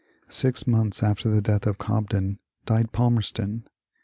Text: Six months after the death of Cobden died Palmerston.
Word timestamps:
Six 0.29 0.65
months 0.65 1.03
after 1.03 1.29
the 1.29 1.43
death 1.43 1.67
of 1.67 1.77
Cobden 1.77 2.39
died 2.65 2.91
Palmerston. 2.91 3.67